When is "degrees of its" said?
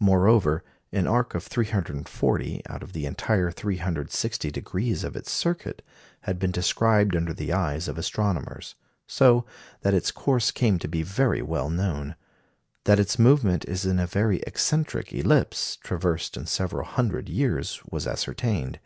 4.50-5.30